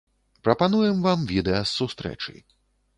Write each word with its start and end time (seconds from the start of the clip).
Прапануем 0.47 0.97
вам 1.05 1.19
відэа 1.35 1.61
з 1.65 1.71
сустрэчы. 1.77 2.39